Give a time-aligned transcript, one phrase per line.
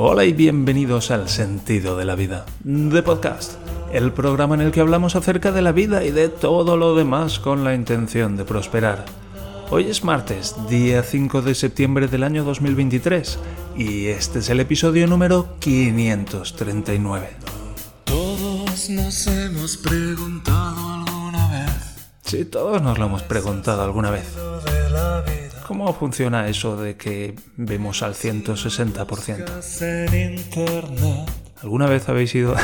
[0.00, 3.54] Hola y bienvenidos al Sentido de la Vida, de Podcast,
[3.92, 7.40] el programa en el que hablamos acerca de la vida y de todo lo demás
[7.40, 9.04] con la intención de prosperar.
[9.70, 13.40] Hoy es martes, día 5 de septiembre del año 2023,
[13.76, 17.30] y este es el episodio número 539.
[18.04, 21.72] Todos nos hemos preguntado alguna vez
[22.24, 24.32] Sí, todos nos lo hemos preguntado alguna vez.
[25.68, 29.82] ¿Cómo funciona eso de que vemos al 160%?
[29.82, 31.30] En internet.
[31.62, 32.54] ¿Alguna vez habéis ido?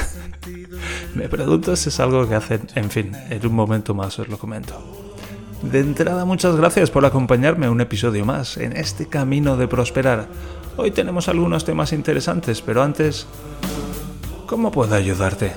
[1.15, 2.67] Me pregunto si es algo que hacen.
[2.75, 4.83] En fin, en un momento más os lo comento.
[5.61, 10.27] De entrada, muchas gracias por acompañarme un episodio más en este camino de prosperar.
[10.79, 13.27] Hoy tenemos algunos temas interesantes, pero antes,
[14.47, 15.53] ¿cómo puedo ayudarte?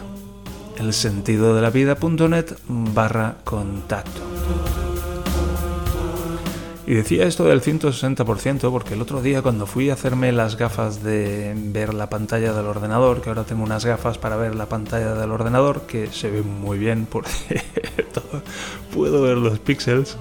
[0.78, 4.87] El sentido de la vida.net barra contacto.
[6.88, 11.04] Y decía esto del 160% porque el otro día cuando fui a hacerme las gafas
[11.04, 15.14] de ver la pantalla del ordenador, que ahora tengo unas gafas para ver la pantalla
[15.14, 18.24] del ordenador, que se ve muy bien, por cierto,
[18.94, 20.16] puedo ver los píxeles.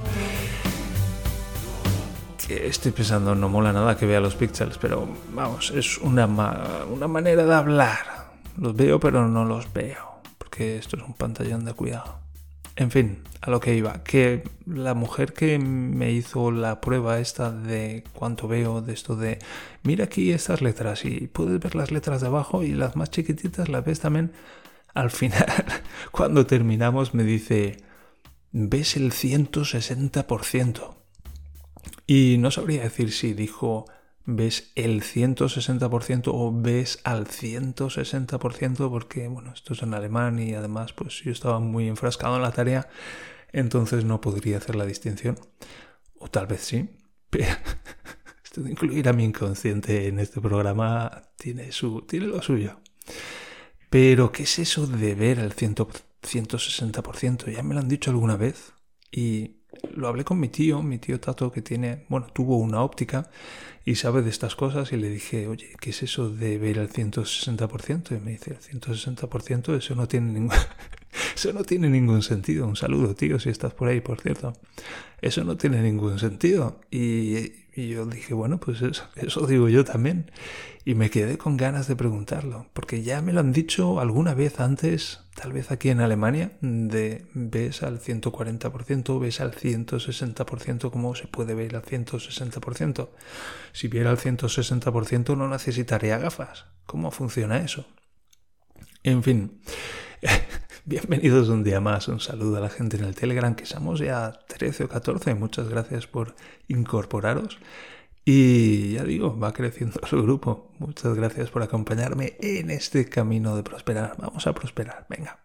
[2.48, 7.06] Estoy pensando, no mola nada que vea los píxeles, pero vamos, es una, ma- una
[7.06, 8.26] manera de hablar.
[8.58, 12.25] Los veo pero no los veo, porque esto es un pantallón de cuidado.
[12.76, 17.50] En fin, a lo que iba, que la mujer que me hizo la prueba esta
[17.50, 19.38] de cuánto veo, de esto de,
[19.82, 23.70] mira aquí estas letras y puedes ver las letras de abajo y las más chiquititas
[23.70, 24.32] las ves también,
[24.92, 25.46] al final,
[26.10, 27.78] cuando terminamos me dice,
[28.52, 30.94] ves el 160%.
[32.06, 33.86] Y no sabría decir si dijo
[34.26, 40.92] ves el 160% o ves al 160% porque, bueno, esto es en alemán y además
[40.92, 42.88] pues yo estaba muy enfrascado en la tarea,
[43.52, 45.38] entonces no podría hacer la distinción.
[46.18, 46.90] O tal vez sí,
[47.30, 47.56] pero
[48.44, 52.80] esto de incluir a mi inconsciente en este programa tiene, su, tiene lo suyo.
[53.88, 57.52] Pero, ¿qué es eso de ver el 100 160%?
[57.52, 58.72] Ya me lo han dicho alguna vez
[59.12, 59.55] y
[59.94, 63.30] lo hablé con mi tío, mi tío Tato, que tiene, bueno, tuvo una óptica
[63.84, 66.88] y sabe de estas cosas y le dije, oye, ¿qué es eso de ver el
[66.88, 68.16] 160%?
[68.16, 70.56] Y me dice, el 160%, eso no tiene ningún,
[71.34, 72.66] eso no tiene ningún sentido.
[72.66, 74.54] Un saludo, tío, si estás por ahí, por cierto.
[75.20, 76.80] Eso no tiene ningún sentido.
[76.90, 80.30] Y, y yo dije, bueno, pues eso, digo yo también.
[80.86, 84.60] Y me quedé con ganas de preguntarlo, porque ya me lo han dicho alguna vez
[84.60, 91.26] antes, tal vez aquí en Alemania, de ves al 140%, ves al 160%, ¿cómo se
[91.26, 93.08] puede ver al 160%?
[93.72, 96.64] Si viera al 160% no necesitaría gafas.
[96.86, 97.84] ¿Cómo funciona eso?
[99.02, 99.60] En fin,
[100.86, 102.06] bienvenidos un día más.
[102.08, 105.34] Un saludo a la gente en el Telegram, que somos ya 13 o 14.
[105.34, 106.36] Muchas gracias por
[106.68, 107.58] incorporaros.
[108.24, 110.72] Y ya digo, va creciendo el grupo.
[110.78, 114.16] Muchas gracias por acompañarme en este camino de prosperar.
[114.18, 115.44] Vamos a prosperar, venga.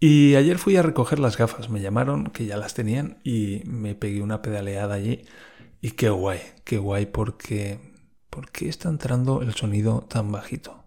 [0.00, 1.68] Y ayer fui a recoger las gafas.
[1.68, 5.22] Me llamaron, que ya las tenían, y me pegué una pedaleada allí.
[5.80, 7.92] Y qué guay, qué guay, porque...
[8.30, 10.83] ¿Por qué está entrando el sonido tan bajito?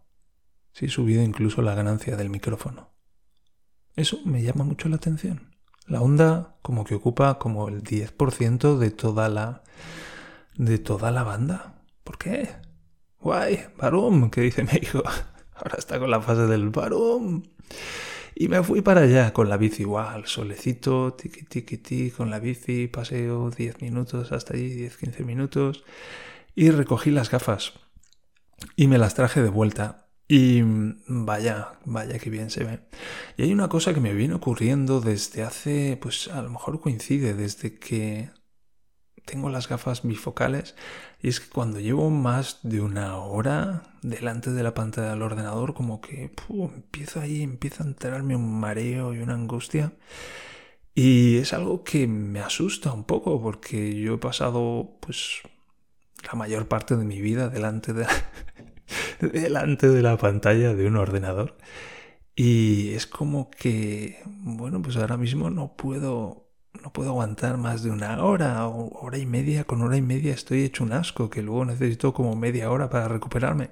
[0.77, 2.91] Si he subido incluso la ganancia del micrófono.
[3.95, 5.55] Eso me llama mucho la atención.
[5.87, 9.63] La onda como que ocupa como el 10% de toda la
[10.55, 11.81] de toda la banda.
[12.03, 12.49] ¿Por qué?
[13.19, 15.01] Guay, Barum, que dice mi hijo.
[15.55, 17.41] Ahora está con la fase del Barum.
[18.35, 22.37] Y me fui para allá con la bici igual, solecito, tiqui tiqui ti, con la
[22.37, 25.83] bici, paseo 10 minutos hasta allí, 10-15 minutos,
[26.53, 27.73] y recogí las gafas.
[28.75, 30.06] Y me las traje de vuelta.
[30.27, 32.79] Y mm, vaya, vaya que bien se ve.
[33.37, 37.33] Y hay una cosa que me viene ocurriendo desde hace, pues a lo mejor coincide,
[37.33, 38.29] desde que
[39.25, 40.75] tengo las gafas bifocales,
[41.21, 45.73] y es que cuando llevo más de una hora delante de la pantalla del ordenador,
[45.73, 49.93] como que empiezo ahí, empieza a entrarme un mareo y una angustia.
[50.95, 55.41] Y es algo que me asusta un poco, porque yo he pasado, pues,
[56.25, 58.07] la mayor parte de mi vida delante de
[59.33, 61.55] delante de la pantalla de un ordenador.
[62.35, 66.51] Y es como que, bueno, pues ahora mismo no puedo,
[66.83, 69.63] no puedo aguantar más de una hora o hora y media.
[69.63, 73.07] Con hora y media estoy hecho un asco, que luego necesito como media hora para
[73.07, 73.71] recuperarme.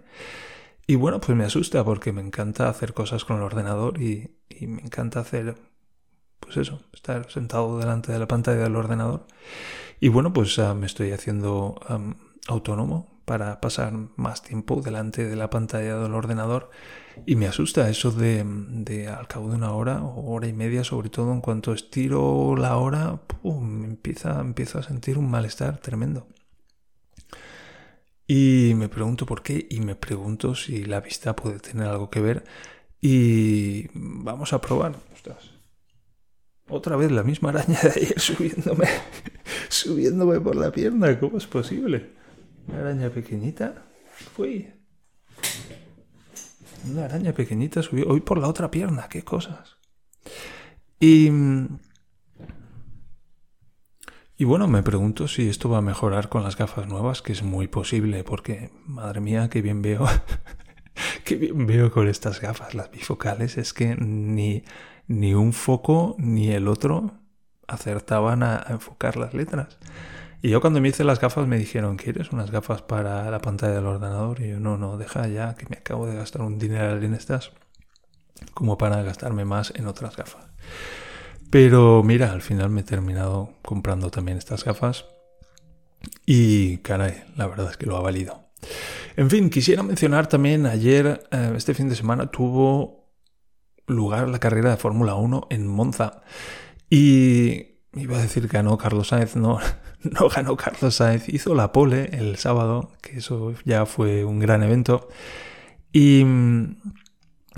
[0.87, 4.31] Y bueno, pues me asusta porque me encanta hacer cosas con el ordenador y,
[4.61, 5.55] me encanta hacer,
[6.39, 9.27] pues eso, estar sentado delante de la pantalla del ordenador.
[9.99, 12.15] Y bueno, pues uh, me estoy haciendo um,
[12.47, 16.69] autónomo para pasar más tiempo delante de la pantalla del ordenador
[17.25, 18.41] y me asusta eso de,
[19.07, 22.77] al cabo de una hora o hora y media, sobre todo en cuanto estiro la
[22.77, 26.27] hora, pum, empieza, empiezo a sentir un malestar tremendo.
[28.27, 32.21] Y me pregunto por qué y me pregunto si la vista puede tener algo que
[32.21, 32.43] ver.
[32.99, 34.95] Y vamos a probar.
[36.67, 38.87] Otra vez la misma araña de ayer subiéndome,
[39.69, 41.19] subiéndome por la pierna.
[41.19, 42.14] ¿Cómo es posible?
[42.67, 43.85] Una araña pequeñita.
[44.35, 44.71] Fui.
[46.89, 49.07] Una araña pequeñita subió hoy por la otra pierna.
[49.09, 49.77] Qué cosas.
[50.99, 51.29] Y
[54.37, 57.41] y bueno, me pregunto si esto va a mejorar con las gafas nuevas, que es
[57.41, 60.05] muy posible, porque madre mía, qué bien veo.
[61.23, 63.57] qué bien veo con estas gafas, las bifocales.
[63.57, 64.65] Es que ni,
[65.07, 67.13] ni un foco ni el otro
[67.65, 69.77] acertaban a enfocar las letras.
[70.41, 73.73] Y yo cuando me hice las gafas me dijeron, ¿quieres unas gafas para la pantalla
[73.73, 74.41] del ordenador?
[74.41, 77.51] Y yo, no, no, deja ya, que me acabo de gastar un dinero en estas,
[78.53, 80.45] como para gastarme más en otras gafas.
[81.49, 85.05] Pero mira, al final me he terminado comprando también estas gafas.
[86.25, 88.49] Y caray, la verdad es que lo ha valido.
[89.15, 93.09] En fin, quisiera mencionar también ayer, eh, este fin de semana, tuvo
[93.87, 96.21] lugar la carrera de Fórmula 1 en Monza.
[96.89, 99.59] Y iba a decir que ganó Carlos Sainz, no,
[100.01, 104.63] no ganó Carlos Sainz, hizo la pole el sábado, que eso ya fue un gran
[104.63, 105.07] evento.
[105.91, 106.25] Y,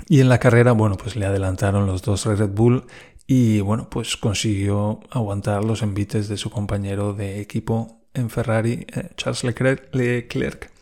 [0.08, 2.84] y en la carrera, bueno, pues le adelantaron los dos Red Bull
[3.26, 9.10] y bueno, pues consiguió aguantar los envites de su compañero de equipo en Ferrari, eh,
[9.16, 10.72] Charles Leclerc.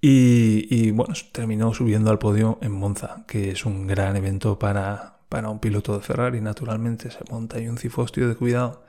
[0.00, 5.50] Y, bueno, terminó subiendo al podio en Monza, que es un gran evento para, para
[5.50, 7.10] un piloto de Ferrari, naturalmente.
[7.10, 8.84] Se monta ahí un cifostio de cuidado.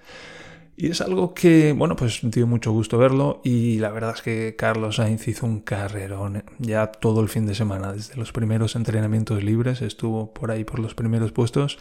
[0.78, 4.56] Y es algo que, bueno, pues dio mucho gusto verlo y la verdad es que
[4.58, 9.44] Carlos Sainz hizo un carrerón ya todo el fin de semana, desde los primeros entrenamientos
[9.44, 11.80] libres, estuvo por ahí por los primeros puestos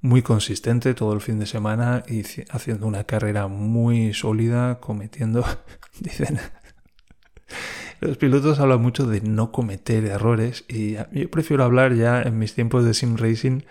[0.00, 5.44] muy consistente todo el fin de semana y haciendo una carrera muy sólida, cometiendo,
[6.00, 6.38] dicen,
[8.00, 12.54] los pilotos hablan mucho de no cometer errores y yo prefiero hablar ya en mis
[12.54, 13.62] tiempos de sim racing,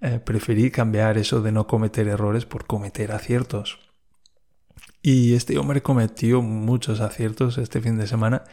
[0.00, 3.78] eh, preferí cambiar eso de no cometer errores por cometer aciertos.
[5.02, 8.44] Y este hombre cometió muchos aciertos este fin de semana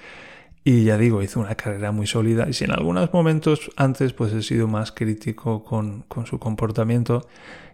[0.63, 4.31] y ya digo, hizo una carrera muy sólida y si en algunos momentos antes pues
[4.33, 7.27] he sido más crítico con, su comportamiento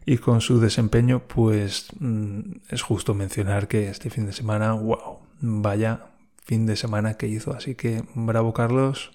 [0.06, 2.40] y con su desempeño, pues mm,
[2.70, 6.06] es justo mencionar que este fin de semana, wow, vaya
[6.48, 7.54] fin de semana que hizo.
[7.54, 9.12] Así que bravo Carlos,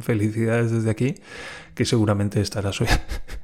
[0.00, 1.14] felicidades desde aquí,
[1.74, 2.88] que seguramente estarás hoy.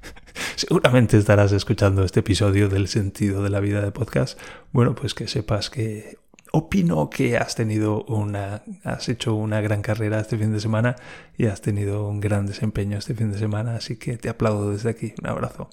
[0.57, 4.39] seguramente estarás escuchando este episodio del sentido de la vida de podcast.
[4.73, 6.19] Bueno, pues que sepas que
[6.51, 10.97] opino que has tenido una, has hecho una gran carrera este fin de semana
[11.37, 14.91] y has tenido un gran desempeño este fin de semana, así que te aplaudo desde
[14.91, 15.15] aquí.
[15.23, 15.71] Un abrazo.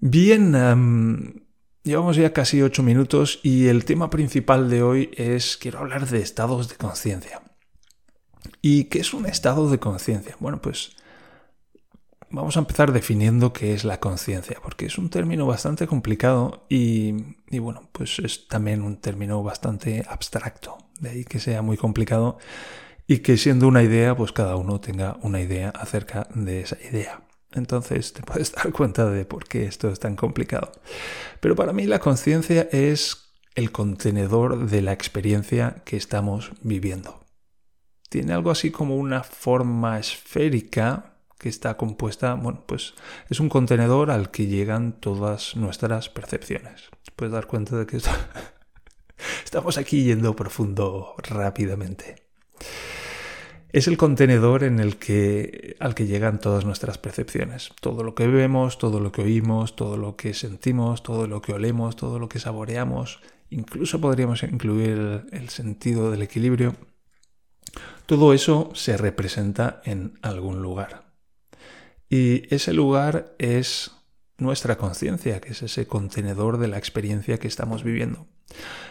[0.00, 1.43] Bien,
[1.84, 6.20] llevamos ya casi ocho minutos y el tema principal de hoy es, quiero hablar de
[6.20, 7.42] estados de conciencia.
[8.60, 10.36] ¿Y qué es un estado de conciencia?
[10.40, 10.96] Bueno, pues
[12.34, 17.12] Vamos a empezar definiendo qué es la conciencia, porque es un término bastante complicado y,
[17.60, 22.38] bueno, pues es también un término bastante abstracto, de ahí que sea muy complicado
[23.06, 27.23] y que siendo una idea, pues cada uno tenga una idea acerca de esa idea.
[27.54, 30.72] Entonces te puedes dar cuenta de por qué esto es tan complicado.
[31.40, 37.24] Pero para mí la conciencia es el contenedor de la experiencia que estamos viviendo.
[38.08, 42.94] Tiene algo así como una forma esférica, que está compuesta, bueno, pues
[43.28, 46.90] es un contenedor al que llegan todas nuestras percepciones.
[47.16, 47.98] Puedes dar cuenta de que
[49.44, 52.16] estamos aquí yendo profundo rápidamente.
[53.74, 57.72] Es el contenedor en el que al que llegan todas nuestras percepciones.
[57.80, 61.54] Todo lo que vemos, todo lo que oímos, todo lo que sentimos, todo lo que
[61.54, 63.18] olemos, todo lo que saboreamos,
[63.50, 66.76] incluso podríamos incluir el sentido del equilibrio.
[68.06, 71.06] Todo eso se representa en algún lugar.
[72.08, 73.90] Y ese lugar es
[74.38, 78.26] nuestra conciencia, que es ese contenedor de la experiencia que estamos viviendo.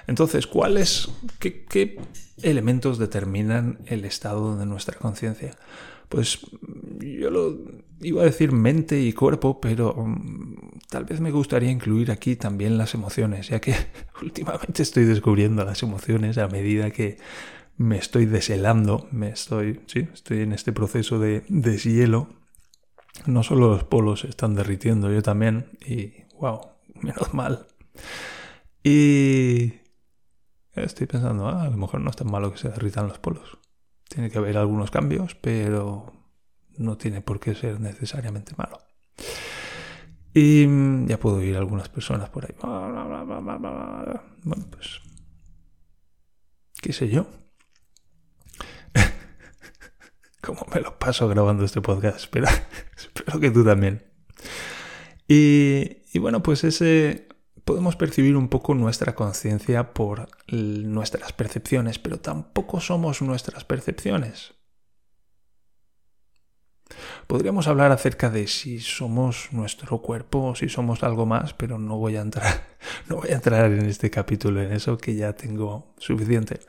[0.08, 1.10] Entonces, ¿cuáles,
[1.40, 2.00] qué,
[2.42, 5.58] elementos determinan el estado de nuestra conciencia?
[6.10, 6.40] Pues
[7.00, 7.58] yo lo
[8.02, 12.78] iba a decir mente y cuerpo, pero mm, tal vez me gustaría incluir aquí también
[12.78, 13.76] las emociones, ya que
[14.22, 17.18] últimamente estoy descubriendo las emociones a medida que
[17.78, 22.43] me estoy deshelando, me estoy, sí, estoy en este proceso de deshielo
[23.26, 25.78] no solo los polos se están derritiendo, yo también.
[25.86, 26.62] Y wow,
[26.96, 27.68] menos mal.
[28.84, 29.74] Y
[30.74, 33.60] estoy pensando, ah, a lo mejor no es tan malo que se derritan los polos.
[34.10, 36.14] Tiene que haber algunos cambios, pero
[36.78, 38.80] no tiene por qué ser necesariamente malo.
[40.34, 40.66] Y
[41.06, 42.56] ya puedo oír algunas personas por ahí.
[44.44, 45.00] Bueno, pues,
[46.82, 47.28] qué sé yo.
[50.42, 52.18] como me lo paso grabando este podcast.
[52.18, 52.48] Espero,
[53.34, 54.04] espero que tú también.
[55.28, 57.28] Y, y bueno, pues ese
[57.66, 64.54] podemos percibir un poco nuestra conciencia por nuestras percepciones, pero tampoco somos nuestras percepciones.
[67.28, 71.98] Podríamos hablar acerca de si somos nuestro cuerpo o si somos algo más, pero no
[71.98, 72.68] voy a entrar,
[73.10, 76.60] no voy a entrar en este capítulo en eso que ya tengo suficiente.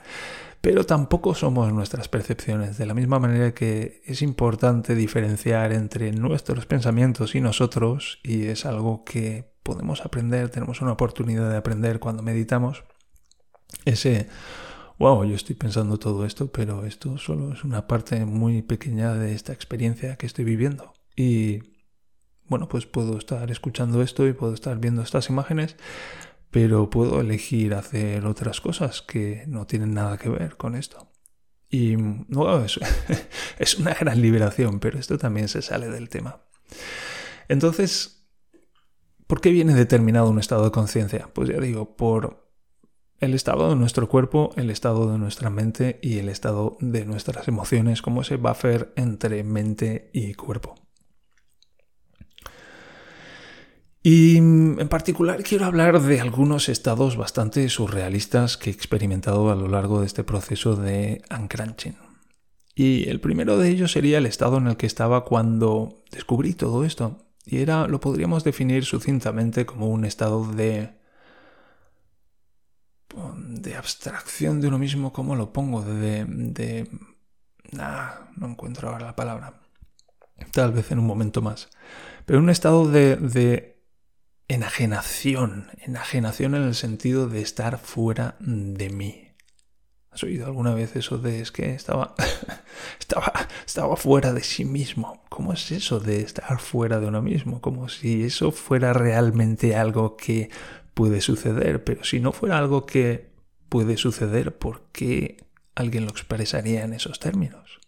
[0.64, 6.64] Pero tampoco somos nuestras percepciones, de la misma manera que es importante diferenciar entre nuestros
[6.64, 12.23] pensamientos y nosotros, y es algo que podemos aprender, tenemos una oportunidad de aprender cuando
[12.23, 12.83] meditamos,
[13.85, 14.26] ese
[14.99, 19.35] wow, yo estoy pensando todo esto, pero esto solo es una parte muy pequeña de
[19.35, 20.94] esta experiencia que estoy viviendo.
[21.14, 21.75] Y
[22.49, 25.76] bueno, pues puedo estar escuchando esto y puedo estar viendo estas imágenes,
[26.54, 31.11] pero puedo elegir hacer otras cosas que no tienen nada que ver con esto.
[31.68, 32.78] Y wow, es,
[33.58, 36.44] es una gran liberación, pero esto también se sale del tema.
[37.49, 38.28] Entonces,
[39.26, 41.28] ¿por qué viene determinado un estado de conciencia?
[41.34, 42.49] Pues ya digo, por
[43.18, 47.49] el estado de nuestro cuerpo, el estado de nuestra mente y el estado de nuestras
[47.49, 50.84] emociones, como ese buffer entre mente y cuerpo.
[54.06, 59.66] Y en particular quiero hablar de algunos estados bastante surrealistas que he experimentado a lo
[59.66, 61.96] largo de este proceso de uncrunching.
[62.75, 66.84] Y el primero de ellos sería el estado en el que estaba cuando descubrí todo
[66.84, 67.25] esto.
[67.46, 71.00] Y era, lo podríamos definir sucintamente como un estado de
[73.38, 75.80] de abstracción de uno mismo, ¿cómo lo pongo?
[75.80, 76.26] De...
[76.28, 76.90] de
[77.73, 79.54] no encuentro ahora la palabra.
[80.52, 81.70] Tal vez en un momento más.
[82.26, 83.74] Pero un estado de, de
[84.49, 85.71] enajenación.
[85.79, 89.29] Enajenación en el sentido de estar fuera de mí.
[90.11, 92.15] ¿Has oído alguna vez eso de es que estaba,
[93.01, 93.33] estaba,
[93.67, 95.25] estaba fuera de sí mismo?
[95.29, 97.61] ¿Cómo es eso de estar fuera de uno mismo?
[97.61, 100.51] Como si eso fuera realmente algo que
[100.95, 103.33] puede suceder, pero si no fuera algo que
[103.69, 105.39] puede suceder, ¿por qué
[105.75, 107.81] alguien lo expresaría en esos términos?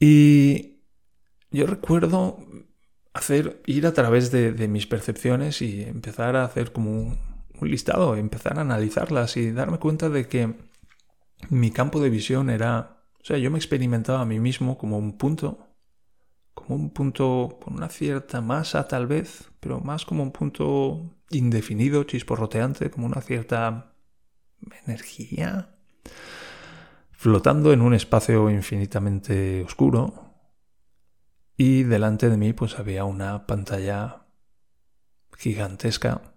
[0.00, 0.75] Y
[1.50, 2.38] yo recuerdo
[3.12, 7.18] hacer, ir a través de, mis percepciones y empezar a hacer como un,
[7.60, 10.54] un, listado, empezar a analizarlas y darme cuenta de que
[11.50, 15.16] mi campo de visión era, o sea, yo me experimentaba a mí mismo como un
[15.16, 15.66] punto
[16.56, 22.02] como un punto con una cierta masa tal vez, pero más como un punto indefinido,
[22.04, 23.92] chisporroteante, como una cierta
[24.86, 25.76] energía,
[27.12, 30.25] flotando en un espacio infinitamente oscuro.
[31.56, 34.26] Y delante de mí pues había una pantalla
[35.36, 36.34] gigantesca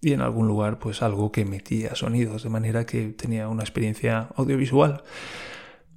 [0.00, 4.28] y en algún lugar pues algo que emitía sonidos, de manera que tenía una experiencia
[4.36, 5.04] audiovisual.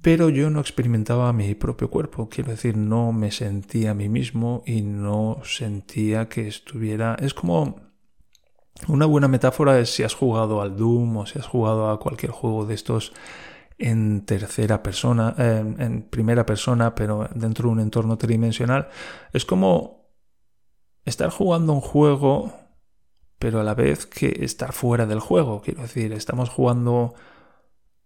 [0.00, 4.62] Pero yo no experimentaba mi propio cuerpo, quiero decir, no me sentía a mí mismo
[4.64, 7.16] y no sentía que estuviera...
[7.20, 7.84] Es como...
[8.88, 12.30] Una buena metáfora es si has jugado al Doom o si has jugado a cualquier
[12.30, 13.14] juego de estos
[13.78, 18.88] en tercera persona, en primera persona, pero dentro de un entorno tridimensional.
[19.32, 20.10] Es como
[21.04, 22.54] estar jugando un juego,
[23.38, 25.60] pero a la vez que estar fuera del juego.
[25.62, 27.14] Quiero decir, estamos jugando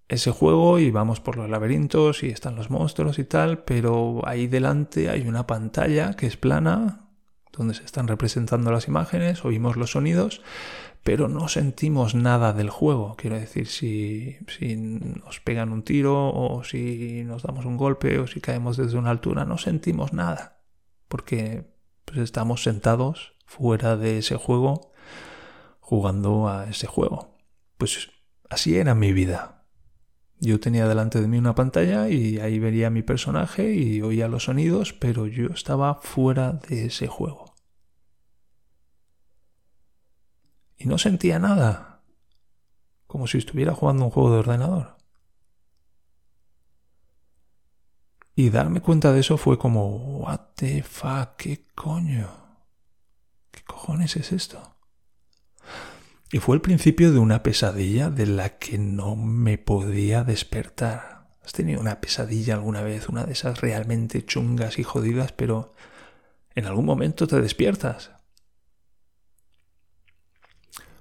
[0.08, 4.48] ese juego y vamos por los laberintos y están los monstruos y tal, pero ahí
[4.48, 6.99] delante hay una pantalla que es plana,
[7.52, 10.42] donde se están representando las imágenes, oímos los sonidos,
[11.02, 13.14] pero no sentimos nada del juego.
[13.16, 14.38] Quiero decir, si,
[14.80, 19.10] nos pegan un tiro o si nos damos un golpe o si caemos desde una
[19.10, 20.60] altura, no sentimos nada,
[21.08, 21.70] porque
[22.04, 24.92] pues, estamos sentados fuera de ese juego
[25.80, 27.36] jugando a ese juego.
[27.78, 28.10] Pues
[28.48, 29.59] así era mi vida.
[30.40, 34.44] Yo tenía delante de mí una pantalla y ahí vería mi personaje y oía los
[34.44, 37.54] sonidos, pero yo estaba fuera de ese juego.
[40.78, 42.00] Y no sentía nada,
[43.06, 44.96] como si estuviera jugando un juego de ordenador.
[48.34, 52.30] Y darme cuenta de eso fue como, what the fuck, qué coño,
[53.50, 54.79] qué cojones es esto.
[56.32, 61.28] Y fue el principio de una pesadilla de la que no me podía despertar.
[61.44, 63.08] ¿Has tenido una pesadilla alguna vez?
[63.08, 65.74] Una de esas realmente chungas y jodidas, pero
[66.54, 68.12] en algún momento te despiertas.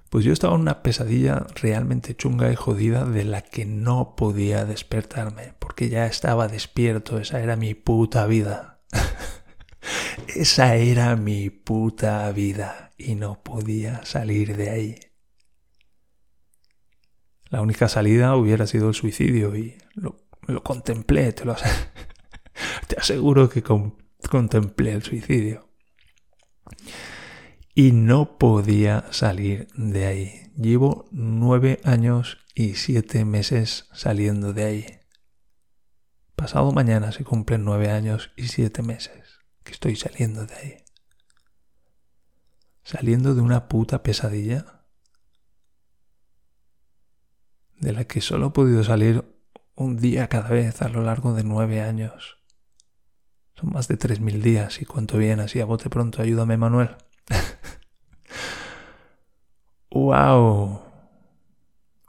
[0.09, 4.65] Pues yo estaba en una pesadilla realmente chunga y jodida de la que no podía
[4.65, 8.79] despertarme, porque ya estaba despierto, esa era mi puta vida.
[10.35, 14.99] esa era mi puta vida y no podía salir de ahí.
[17.49, 21.33] La única salida hubiera sido el suicidio y lo, lo contemplé,
[22.87, 23.97] te aseguro que con-
[24.29, 25.69] contemplé el suicidio.
[27.73, 30.51] Y no podía salir de ahí.
[30.55, 34.85] Llevo nueve años y siete meses saliendo de ahí.
[36.35, 40.75] Pasado mañana se cumplen nueve años y siete meses que estoy saliendo de ahí.
[42.83, 44.78] Saliendo de una puta pesadilla
[47.79, 49.23] de la que solo he podido salir
[49.75, 52.37] un día cada vez a lo largo de nueve años.
[53.55, 56.21] Son más de tres mil días y cuánto bien así a bote pronto.
[56.21, 56.95] Ayúdame, Manuel.
[59.91, 60.81] ¡Wow!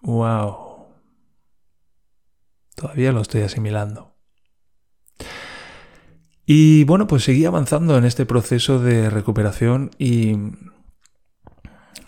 [0.02, 0.88] ¡Wow!
[2.74, 4.14] Todavía lo estoy asimilando.
[6.46, 10.36] Y bueno, pues seguí avanzando en este proceso de recuperación y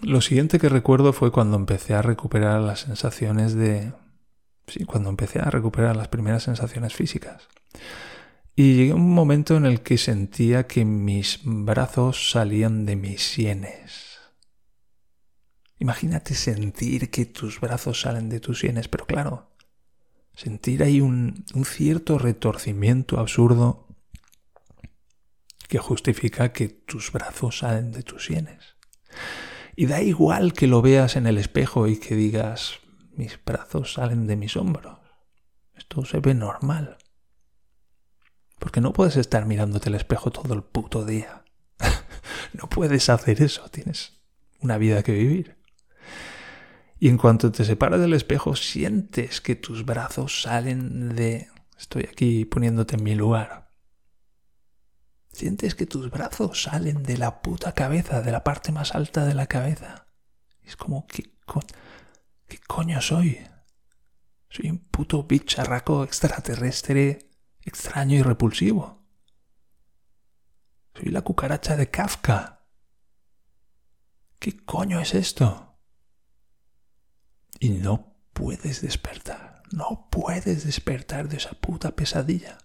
[0.02, 3.92] lo siguiente que recuerdo fue cuando empecé a recuperar las sensaciones de...
[4.66, 7.48] Sí, cuando empecé a recuperar las primeras sensaciones físicas.
[8.54, 13.22] Y llegué a un momento en el que sentía que mis brazos salían de mis
[13.22, 14.18] sienes.
[15.78, 19.50] Imagínate sentir que tus brazos salen de tus sienes, pero claro,
[20.34, 23.88] sentir ahí un, un cierto retorcimiento absurdo
[25.68, 28.76] que justifica que tus brazos salen de tus sienes.
[29.74, 32.80] Y da igual que lo veas en el espejo y que digas,
[33.14, 34.98] mis brazos salen de mis hombros.
[35.74, 36.98] Esto se ve normal.
[38.58, 41.44] Porque no puedes estar mirándote el espejo todo el puto día.
[42.52, 44.20] no puedes hacer eso, tienes
[44.60, 45.56] una vida que vivir.
[47.00, 51.48] Y en cuanto te separas del espejo, sientes que tus brazos salen de...
[51.76, 53.61] Estoy aquí poniéndote en mi lugar.
[55.32, 59.34] Sientes que tus brazos salen de la puta cabeza, de la parte más alta de
[59.34, 60.06] la cabeza.
[60.62, 61.60] Es como, ¿qué, co
[62.46, 63.40] ¿qué coño soy?
[64.50, 67.30] Soy un puto bicharraco extraterrestre
[67.62, 69.06] extraño y repulsivo.
[70.94, 72.66] Soy la cucaracha de Kafka.
[74.38, 75.78] ¿Qué coño es esto?
[77.58, 79.62] Y no puedes despertar.
[79.72, 82.58] No puedes despertar de esa puta pesadilla.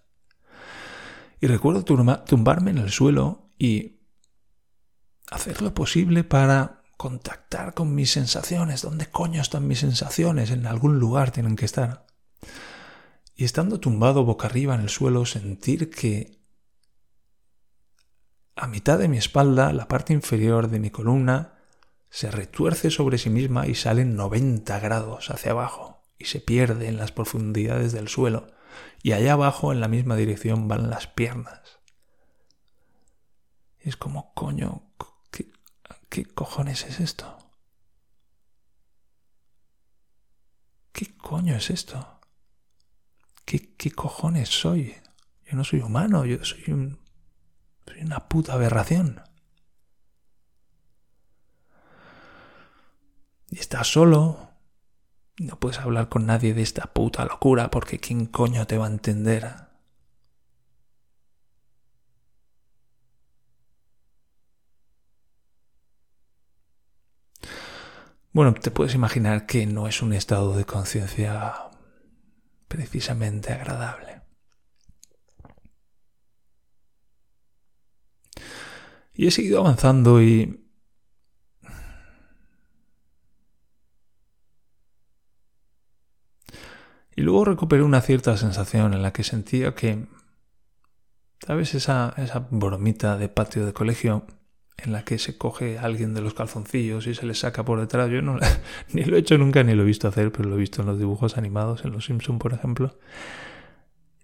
[1.40, 4.00] Y recuerdo tumbarme en el suelo y
[5.30, 8.82] hacer lo posible para contactar con mis sensaciones.
[8.82, 10.50] ¿Dónde coño están mis sensaciones?
[10.50, 12.06] En algún lugar tienen que estar.
[13.36, 16.38] Y estando tumbado boca arriba en el suelo, sentir que
[18.56, 21.54] a mitad de mi espalda, la parte inferior de mi columna,
[22.10, 26.88] se retuerce sobre sí misma y sale en 90 grados hacia abajo y se pierde
[26.88, 28.48] en las profundidades del suelo
[29.02, 31.80] y allá abajo en la misma dirección van las piernas.
[33.80, 34.82] Y es como, coño,
[35.30, 35.50] ¿qué,
[36.08, 37.38] qué cojones es esto?
[40.92, 42.20] ¿Qué coño es esto?
[43.44, 44.96] ¿Qué, ¿Qué cojones soy?
[45.46, 46.98] Yo no soy humano, yo soy un...
[47.86, 49.22] Soy una puta aberración.
[53.50, 54.47] Y estás solo.
[55.38, 58.90] No puedes hablar con nadie de esta puta locura porque ¿quién coño te va a
[58.90, 59.68] entender?
[68.32, 71.54] Bueno, te puedes imaginar que no es un estado de conciencia
[72.68, 74.22] precisamente agradable.
[79.14, 80.67] Y he seguido avanzando y...
[87.18, 90.06] Y luego recuperé una cierta sensación en la que sentía que...
[91.44, 94.24] ¿Sabes esa, esa bromita de patio de colegio
[94.76, 97.80] en la que se coge a alguien de los calzoncillos y se le saca por
[97.80, 98.08] detrás?
[98.08, 98.38] Yo no,
[98.92, 100.86] ni lo he hecho nunca ni lo he visto hacer, pero lo he visto en
[100.86, 102.96] los dibujos animados, en Los Simpson, por ejemplo.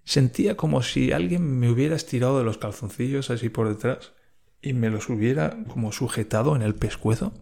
[0.05, 4.13] Sentía como si alguien me hubiera estirado de los calzoncillos así por detrás
[4.61, 7.33] y me los hubiera como sujetado en el pescuezo.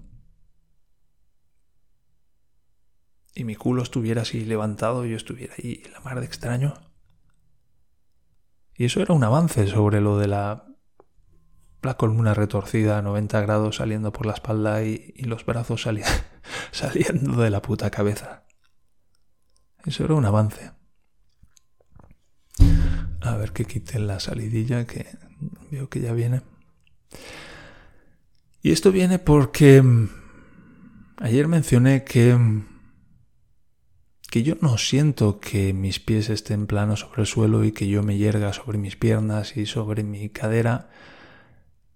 [3.35, 6.73] Y mi culo estuviera así levantado y yo estuviera ahí la mar de extraño.
[8.75, 10.67] Y eso era un avance sobre lo de la,
[11.81, 16.07] la columna retorcida a 90 grados saliendo por la espalda y, los brazos salía,
[16.71, 18.45] saliendo de la puta cabeza.
[19.85, 20.71] Eso era un avance.
[23.21, 25.07] A ver que quiten la salidilla que
[25.71, 26.41] veo que ya viene.
[28.61, 29.83] Y esto viene porque
[31.17, 32.37] ayer mencioné que
[34.33, 38.01] que yo no siento que mis pies estén planos sobre el suelo y que yo
[38.01, 40.89] me yerga sobre mis piernas y sobre mi cadera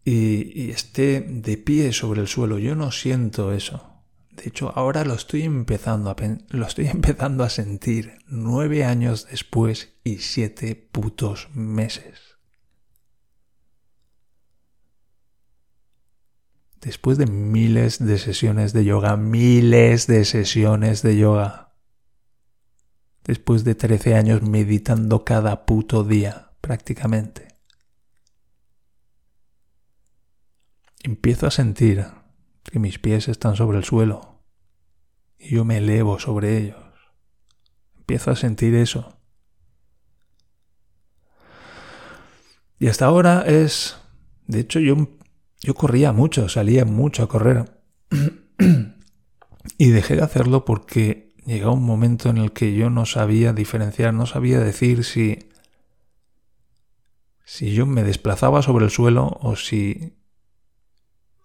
[0.06, 2.60] y, y esté de pie sobre el suelo.
[2.60, 4.04] Yo no siento eso.
[4.30, 6.16] De hecho, ahora lo estoy empezando a,
[6.50, 12.38] lo estoy empezando a sentir nueve años después y siete putos meses.
[16.82, 21.67] Después de miles de sesiones de yoga, miles de sesiones de yoga.
[23.28, 27.50] Después de 13 años meditando cada puto día, prácticamente.
[31.04, 32.06] Empiezo a sentir
[32.64, 34.44] que mis pies están sobre el suelo
[35.38, 36.80] y yo me elevo sobre ellos.
[37.98, 39.20] Empiezo a sentir eso.
[42.80, 43.98] Y hasta ahora es...
[44.46, 45.10] De hecho, yo,
[45.60, 47.82] yo corría mucho, salía mucho a correr.
[49.78, 54.14] y dejé de hacerlo porque llegó un momento en el que yo no sabía diferenciar,
[54.14, 55.50] no sabía decir si...
[57.46, 60.14] si yo me desplazaba sobre el suelo o si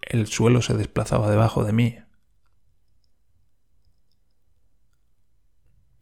[0.03, 1.99] el suelo se desplazaba debajo de mí.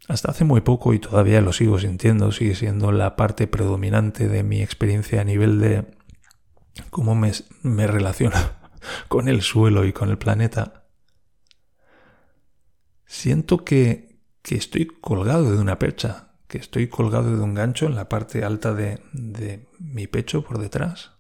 [0.09, 4.43] Hasta hace muy poco, y todavía lo sigo sintiendo, sigue siendo la parte predominante de
[4.43, 5.87] mi experiencia a nivel de
[6.89, 7.31] cómo me,
[7.63, 8.37] me relaciono
[9.09, 10.80] con el suelo y con el planeta.
[13.11, 17.97] Siento que, que estoy colgado de una percha, que estoy colgado de un gancho en
[17.97, 21.11] la parte alta de, de mi pecho por detrás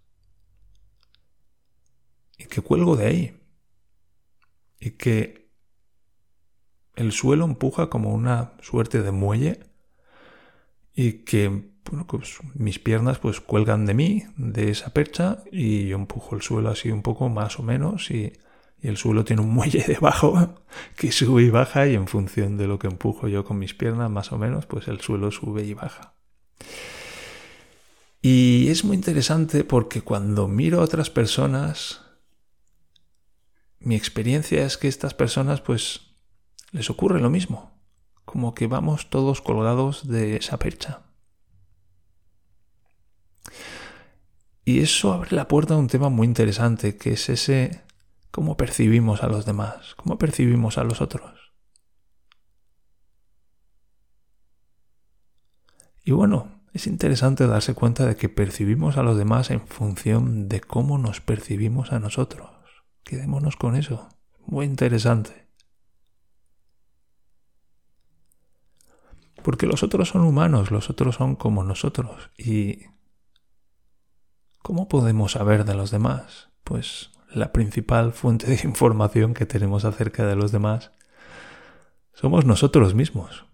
[2.38, 3.40] y que cuelgo de ahí
[4.78, 5.50] y que
[6.94, 9.58] el suelo empuja como una suerte de muelle
[10.94, 16.36] y que pues, mis piernas pues cuelgan de mí, de esa percha y yo empujo
[16.36, 18.32] el suelo así un poco más o menos y,
[18.82, 20.56] y el suelo tiene un muelle debajo
[20.96, 24.10] que sube y baja y en función de lo que empujo yo con mis piernas
[24.10, 26.14] más o menos pues el suelo sube y baja.
[28.22, 32.02] Y es muy interesante porque cuando miro a otras personas
[33.80, 36.02] mi experiencia es que estas personas pues
[36.70, 37.72] les ocurre lo mismo,
[38.24, 41.00] como que vamos todos colgados de esa percha.
[44.64, 47.82] Y eso abre la puerta a un tema muy interesante, que es ese
[48.30, 51.52] cómo percibimos a los demás, cómo percibimos a los otros.
[56.02, 60.60] Y bueno, es interesante darse cuenta de que percibimos a los demás en función de
[60.60, 62.50] cómo nos percibimos a nosotros.
[63.04, 64.08] Quedémonos con eso.
[64.46, 65.48] Muy interesante.
[69.42, 72.30] Porque los otros son humanos, los otros son como nosotros.
[72.36, 72.86] ¿Y
[74.62, 76.50] cómo podemos saber de los demás?
[76.62, 80.92] Pues la principal fuente de información que tenemos acerca de los demás
[82.14, 83.46] somos nosotros mismos.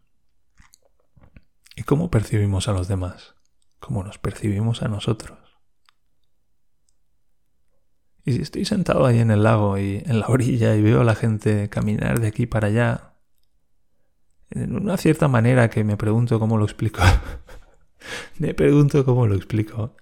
[1.77, 3.35] ¿Y cómo percibimos a los demás?
[3.79, 5.39] ¿Cómo nos percibimos a nosotros?
[8.25, 11.05] Y si estoy sentado ahí en el lago y en la orilla y veo a
[11.05, 13.12] la gente caminar de aquí para allá,
[14.51, 17.03] en una cierta manera que me pregunto cómo lo explico,
[18.39, 19.95] me pregunto cómo lo explico,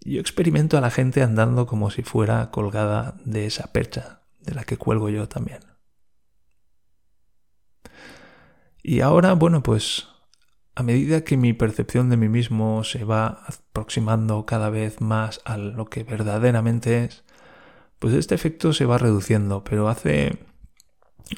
[0.00, 4.64] yo experimento a la gente andando como si fuera colgada de esa percha de la
[4.64, 5.60] que cuelgo yo también.
[8.82, 10.08] Y ahora, bueno, pues
[10.74, 15.58] a medida que mi percepción de mí mismo se va aproximando cada vez más a
[15.58, 17.24] lo que verdaderamente es,
[17.98, 20.38] pues este efecto se va reduciendo, pero hace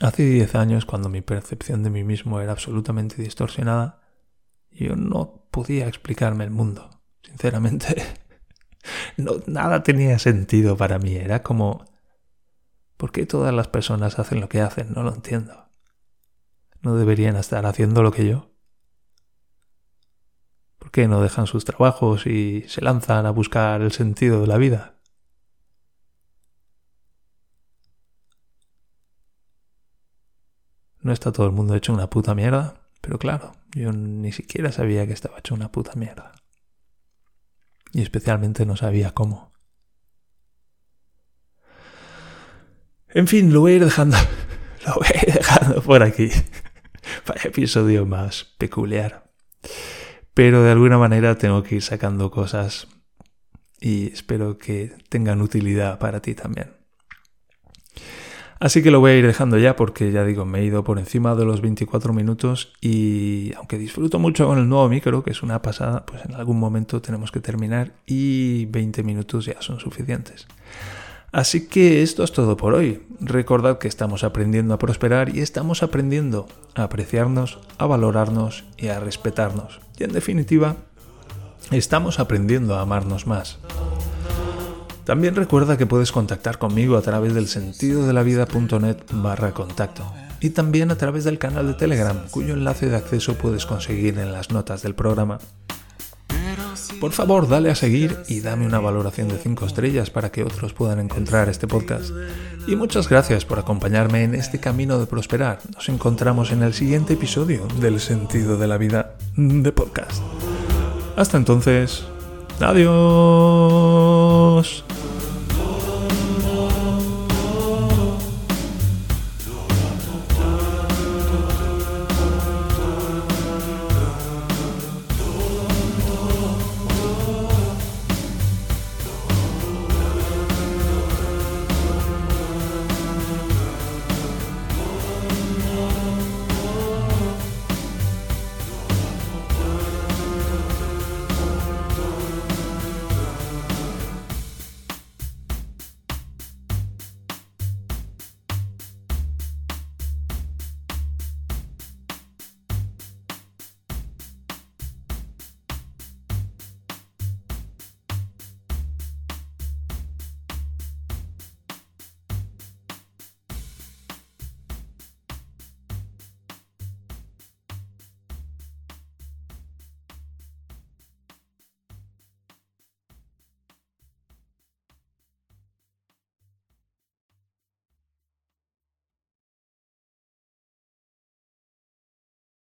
[0.01, 4.01] hace 10 años cuando mi percepción de mí mismo era absolutamente distorsionada,
[4.71, 8.03] yo no podía explicarme el mundo, sinceramente.
[9.17, 11.85] No, nada tenía sentido para mí, era como
[12.97, 14.93] ¿por qué todas las personas hacen lo que hacen?
[14.93, 15.71] No lo entiendo.
[16.83, 18.51] ¿No deberían estar haciendo lo que yo?
[20.79, 24.59] ¿Por qué no dejan sus trabajos y se lanzan a buscar el sentido de la
[24.59, 25.01] vida?
[31.03, 35.07] No está todo el mundo hecho una puta mierda, pero claro, yo ni siquiera sabía
[35.07, 36.33] que estaba hecho una puta mierda.
[37.93, 39.53] Y especialmente no sabía cómo.
[43.09, 44.17] En fin, lo voy a ir dejando.
[44.87, 46.31] Lo voy a ir dejando por aquí.
[47.27, 49.31] Para episodio más peculiar.
[50.33, 52.87] Pero de alguna manera tengo que ir sacando cosas
[53.81, 56.80] y espero que tengan utilidad para ti también.
[58.61, 60.99] Así que lo voy a ir dejando ya porque ya digo, me he ido por
[60.99, 65.43] encima de los 24 minutos y aunque disfruto mucho con el nuevo micro, que es
[65.43, 70.47] una pasada, pues en algún momento tenemos que terminar y 20 minutos ya son suficientes.
[71.33, 73.03] Así que esto es todo por hoy.
[73.21, 79.01] Recordad que estamos aprendiendo a prosperar y estamos aprendiendo a apreciarnos, a valorarnos y a
[79.01, 79.81] respetarnos.
[79.99, 80.77] Y en definitiva,
[81.71, 83.59] estamos aprendiendo a amarnos más.
[85.05, 90.05] También recuerda que puedes contactar conmigo a través del sentidodelavida.net barra contacto
[90.41, 94.33] y también a través del canal de Telegram, cuyo enlace de acceso puedes conseguir en
[94.33, 95.39] las notas del programa.
[97.01, 100.73] Por favor, dale a seguir y dame una valoración de 5 estrellas para que otros
[100.73, 102.11] puedan encontrar este podcast.
[102.67, 105.61] Y muchas gracias por acompañarme en este camino de prosperar.
[105.75, 110.23] Nos encontramos en el siguiente episodio del sentido de la vida de podcast.
[111.17, 112.05] Hasta entonces,
[112.63, 114.51] adiós.